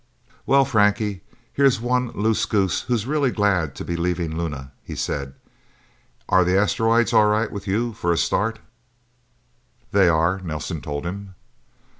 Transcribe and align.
"Well, 0.47 0.65
Frankie 0.65 1.21
here's 1.53 1.79
one 1.79 2.09
loose 2.13 2.45
goose 2.47 2.81
who 2.81 2.93
is 2.95 3.05
really 3.05 3.29
glad 3.29 3.75
to 3.75 3.85
be 3.85 3.95
leaving 3.95 4.35
Luna," 4.35 4.71
he 4.81 4.95
said. 4.95 5.35
"Are 6.27 6.43
the 6.43 6.57
asteroids 6.57 7.13
all 7.13 7.27
right 7.27 7.51
with 7.51 7.67
you 7.67 7.93
for 7.93 8.11
a 8.11 8.17
start?" 8.17 8.57
"They 9.91 10.07
are," 10.09 10.39
Nelsen 10.39 10.81
told 10.81 11.05
him. 11.05 11.35